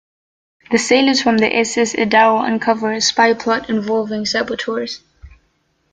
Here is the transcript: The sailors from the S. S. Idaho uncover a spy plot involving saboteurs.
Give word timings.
The 0.71 0.79
sailors 0.79 1.21
from 1.21 1.37
the 1.37 1.55
S. 1.55 1.77
S. 1.77 1.95
Idaho 1.95 2.39
uncover 2.39 2.91
a 2.91 2.99
spy 3.01 3.35
plot 3.35 3.69
involving 3.69 4.25
saboteurs. 4.25 4.99